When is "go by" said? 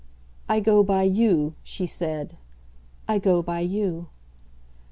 0.61-1.03, 3.19-3.59